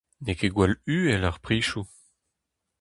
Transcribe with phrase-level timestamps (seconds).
[0.23, 1.85] N'eo ket gwall uhel ar prizioù.